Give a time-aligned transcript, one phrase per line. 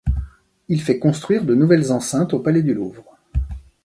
[0.67, 3.03] Il fait construire de nouvelles enceintes au palais du Louvre.